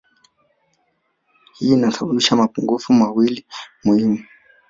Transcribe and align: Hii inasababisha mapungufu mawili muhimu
Hii 1.53 1.73
inasababisha 1.73 2.35
mapungufu 2.35 2.93
mawili 2.93 3.45
muhimu 3.83 4.23